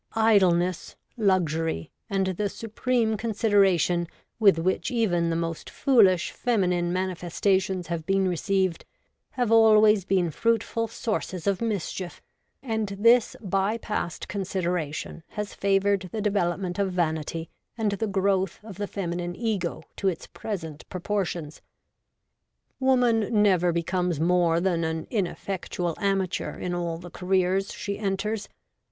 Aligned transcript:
Idleness, 0.15 0.95
48 1.15 1.15
REVOLTED 1.15 1.19
WOMAN. 1.19 1.29
luxury, 1.43 1.91
and 2.09 2.27
the 2.35 2.49
supreme 2.49 3.17
consideration 3.17 4.07
with 4.39 4.57
which 4.57 4.89
even 4.89 5.29
the 5.29 5.35
most 5.35 5.69
foolish 5.69 6.31
feminine 6.31 6.91
manifestations 6.91 7.85
have 7.85 8.07
been 8.07 8.27
received, 8.27 8.83
have 9.33 9.51
always 9.51 10.03
been 10.03 10.31
fruitful 10.31 10.87
sources 10.87 11.45
of 11.45 11.61
mischief, 11.61 12.19
and 12.63 12.95
this 12.97 13.35
by 13.41 13.77
past 13.77 14.27
consideration 14.27 15.21
has 15.37 15.53
favoured 15.53 16.09
the 16.11 16.19
development 16.19 16.79
of 16.79 16.91
vanity 16.93 17.51
and 17.77 17.91
the 17.91 18.07
growth 18.07 18.59
of 18.63 18.77
the 18.77 18.87
feminine 18.87 19.35
Ego 19.35 19.83
to 19.97 20.07
its 20.07 20.25
present 20.25 20.83
proportions. 20.89 21.61
Woman 22.79 23.29
never 23.43 23.71
becomes 23.71 24.19
more 24.19 24.59
than 24.59 24.83
an 24.83 25.05
ineffectual 25.11 25.93
amateur 25.99 26.57
in 26.57 26.73
all 26.73 26.97
the 26.97 27.11
careers 27.11 27.71
she 27.71 27.99
enters. 27.99 28.49